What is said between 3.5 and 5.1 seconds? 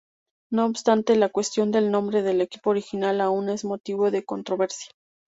motivo de controversia.